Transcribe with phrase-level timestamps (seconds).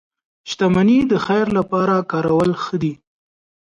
[0.49, 2.93] •شتمني د خیر لپاره کارول ښه دي.